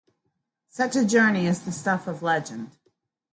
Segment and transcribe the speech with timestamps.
[0.69, 2.71] Such a journey is the stuff of legend.